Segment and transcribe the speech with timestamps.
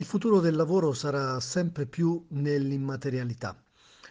[0.00, 3.62] Il futuro del lavoro sarà sempre più nell'immaterialità.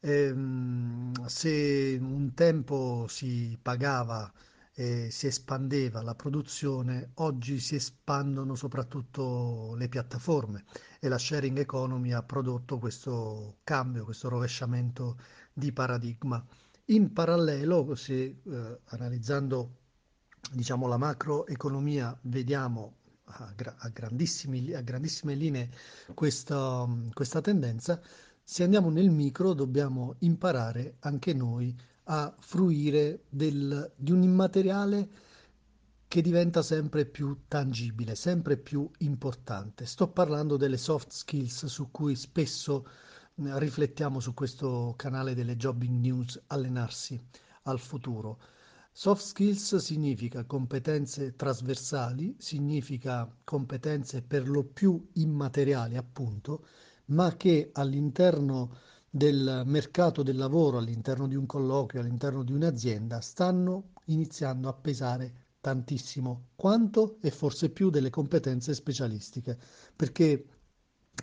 [0.00, 4.30] Ehm, se un tempo si pagava
[4.74, 10.66] e si espandeva la produzione, oggi si espandono soprattutto le piattaforme
[11.00, 15.16] e la sharing economy ha prodotto questo cambio, questo rovesciamento
[15.50, 16.44] di paradigma.
[16.88, 19.76] In parallelo, se eh, analizzando
[20.52, 22.98] diciamo, la macroeconomia vediamo
[23.32, 25.70] a, gra- a, a grandissime linee
[26.14, 28.00] questa, questa tendenza,
[28.42, 31.74] se andiamo nel micro dobbiamo imparare anche noi
[32.04, 35.08] a fruire del, di un immateriale
[36.08, 39.86] che diventa sempre più tangibile, sempre più importante.
[39.86, 42.84] Sto parlando delle soft skills su cui spesso
[43.36, 47.18] riflettiamo su questo canale delle Jobbing News, allenarsi
[47.62, 48.40] al futuro.
[48.92, 56.66] Soft skills significa competenze trasversali, significa competenze per lo più immateriali, appunto,
[57.06, 58.76] ma che all'interno
[59.08, 65.46] del mercato del lavoro, all'interno di un colloquio, all'interno di un'azienda, stanno iniziando a pesare
[65.60, 67.18] tantissimo, quanto?
[67.20, 69.58] E forse più delle competenze specialistiche,
[69.96, 70.46] perché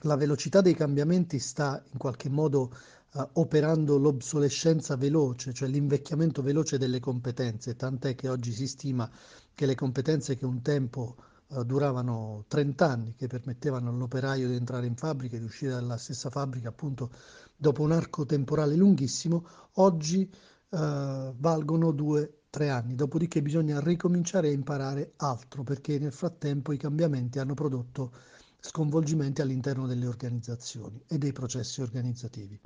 [0.03, 2.71] la velocità dei cambiamenti sta in qualche modo
[3.13, 9.09] uh, operando l'obsolescenza veloce, cioè l'invecchiamento veloce delle competenze, tant'è che oggi si stima
[9.53, 11.16] che le competenze che un tempo
[11.47, 15.97] uh, duravano 30 anni, che permettevano all'operaio di entrare in fabbrica e di uscire dalla
[15.97, 17.11] stessa fabbrica appunto
[17.55, 20.30] dopo un arco temporale lunghissimo, oggi
[20.69, 20.77] uh,
[21.38, 27.53] valgono 2-3 anni, dopodiché bisogna ricominciare a imparare altro perché nel frattempo i cambiamenti hanno
[27.53, 28.11] prodotto
[28.59, 32.59] sconvolgimenti all'interno delle organizzazioni e dei processi organizzativi.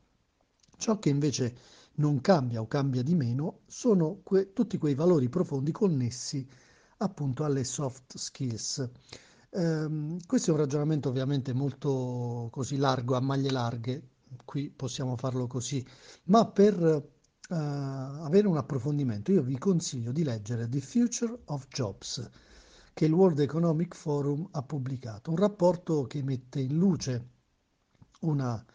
[0.82, 1.56] Ciò che invece
[1.98, 6.44] non cambia o cambia di meno sono que- tutti quei valori profondi connessi
[6.98, 8.90] appunto alle soft skills.
[9.52, 14.10] Um, questo è un ragionamento ovviamente molto così largo, a maglie larghe,
[14.44, 15.86] qui possiamo farlo così,
[16.26, 22.28] ma per uh, avere un approfondimento io vi consiglio di leggere The Future of Jobs
[22.92, 27.28] che il World Economic Forum ha pubblicato, un rapporto che mette in luce
[28.22, 28.66] una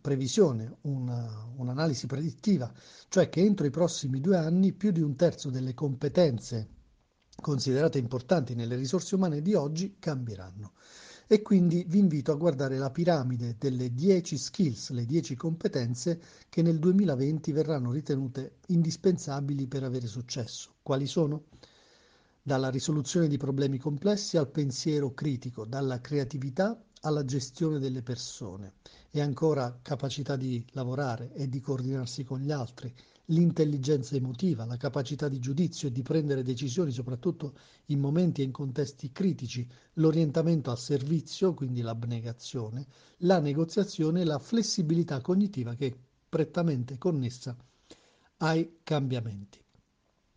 [0.00, 2.72] previsione, una, un'analisi predittiva,
[3.08, 6.68] cioè che entro i prossimi due anni più di un terzo delle competenze
[7.40, 10.72] considerate importanti nelle risorse umane di oggi cambieranno.
[11.26, 16.60] E quindi vi invito a guardare la piramide delle 10 skills, le 10 competenze che
[16.60, 20.74] nel 2020 verranno ritenute indispensabili per avere successo.
[20.82, 21.44] Quali sono?
[22.42, 28.74] Dalla risoluzione di problemi complessi al pensiero critico, dalla creatività alla gestione delle persone
[29.10, 32.94] e ancora capacità di lavorare e di coordinarsi con gli altri,
[33.26, 37.54] l'intelligenza emotiva, la capacità di giudizio e di prendere decisioni soprattutto
[37.86, 42.86] in momenti e in contesti critici, l'orientamento al servizio, quindi l'abnegazione,
[43.18, 45.96] la negoziazione e la flessibilità cognitiva che è
[46.28, 47.56] prettamente connessa
[48.38, 49.62] ai cambiamenti.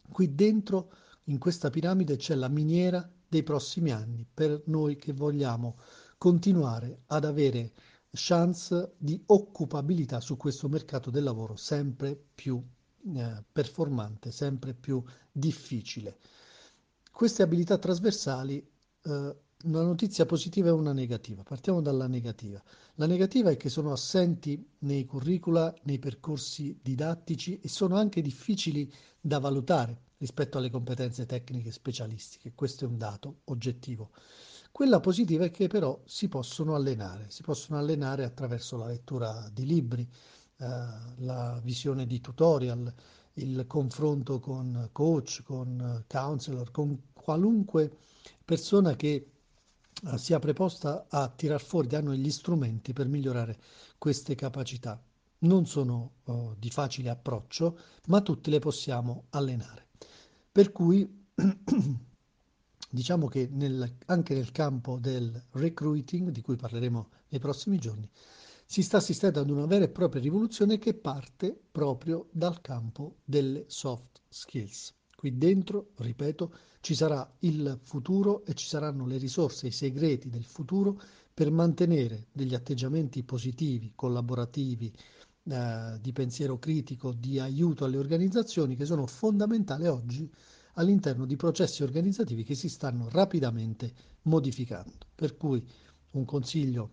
[0.09, 0.91] Qui dentro,
[1.25, 5.77] in questa piramide, c'è la miniera dei prossimi anni per noi che vogliamo
[6.17, 7.71] continuare ad avere
[8.11, 12.61] chance di occupabilità su questo mercato del lavoro sempre più
[13.15, 16.17] eh, performante, sempre più difficile.
[17.11, 21.43] Queste abilità trasversali, eh, una notizia positiva e una negativa.
[21.43, 22.61] Partiamo dalla negativa.
[22.95, 28.91] La negativa è che sono assenti nei curricula, nei percorsi didattici e sono anche difficili
[29.19, 32.53] da valutare rispetto alle competenze tecniche specialistiche.
[32.55, 34.11] Questo è un dato oggettivo.
[34.71, 39.65] Quella positiva è che però si possono allenare, si possono allenare attraverso la lettura di
[39.65, 40.09] libri,
[40.57, 40.65] eh,
[41.17, 42.91] la visione di tutorial,
[43.33, 47.91] il confronto con coach, con counselor, con qualunque
[48.45, 49.29] persona che
[50.05, 53.59] eh, sia preposta a tirar fuori da gli strumenti per migliorare
[53.97, 55.03] queste capacità.
[55.39, 59.83] Non sono uh, di facile approccio, ma tutte le possiamo allenare.
[60.53, 61.21] Per cui
[62.93, 68.07] Diciamo che nel, anche nel campo del recruiting, di cui parleremo nei prossimi giorni,
[68.67, 73.63] si sta assistendo ad una vera e propria rivoluzione che parte proprio dal campo delle
[73.65, 74.93] soft skills.
[75.15, 80.45] Qui dentro, ripeto, ci sarà il futuro e ci saranno le risorse, i segreti del
[80.45, 81.01] futuro
[81.33, 84.93] per mantenere degli atteggiamenti positivi, collaborativi,
[85.45, 90.31] eh, di pensiero critico, di aiuto alle organizzazioni che sono fondamentali oggi
[90.75, 93.93] all'interno di processi organizzativi che si stanno rapidamente
[94.23, 95.05] modificando.
[95.13, 95.63] Per cui
[96.11, 96.91] un consiglio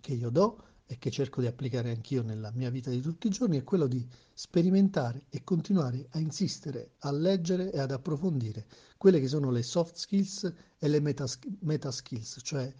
[0.00, 3.30] che io do e che cerco di applicare anch'io nella mia vita di tutti i
[3.30, 8.66] giorni è quello di sperimentare e continuare a insistere, a leggere e ad approfondire
[8.98, 11.26] quelle che sono le soft skills e le meta,
[11.60, 12.72] meta skills, cioè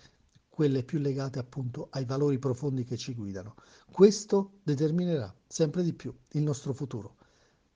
[0.54, 3.54] quelle più legate appunto ai valori profondi che ci guidano.
[3.90, 7.16] Questo determinerà sempre di più il nostro futuro.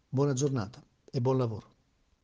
[0.07, 1.76] Buona giornata e buon lavoro.